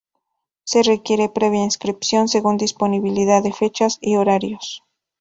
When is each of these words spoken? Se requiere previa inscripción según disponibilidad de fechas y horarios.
Se 0.63 0.81
requiere 0.81 1.29
previa 1.29 1.61
inscripción 1.63 2.27
según 2.27 2.57
disponibilidad 2.57 3.43
de 3.43 3.53
fechas 3.53 3.99
y 4.01 4.15
horarios. 4.15 4.81